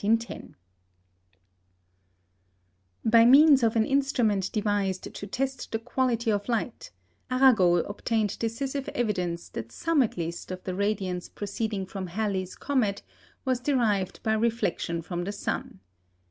By 3.05 3.23
means 3.23 3.61
of 3.61 3.75
an 3.75 3.85
instrument 3.85 4.51
devised 4.51 5.13
to 5.13 5.27
test 5.27 5.71
the 5.71 5.77
quality 5.77 6.31
of 6.31 6.49
light, 6.49 6.89
Arago 7.29 7.75
obtained 7.75 8.39
decisive 8.39 8.89
evidence 8.95 9.47
that 9.49 9.71
some 9.71 10.01
at 10.01 10.17
least 10.17 10.49
of 10.49 10.63
the 10.63 10.73
radiance 10.73 11.29
proceeding 11.29 11.85
from 11.85 12.07
Halley's 12.07 12.55
comet 12.55 13.03
was 13.45 13.59
derived 13.59 14.23
by 14.23 14.33
reflection 14.33 15.03
from 15.03 15.23
the 15.23 15.31
sun. 15.31 15.81